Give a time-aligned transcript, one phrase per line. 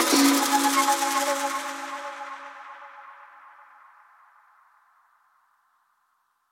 [0.00, 0.37] Yeah.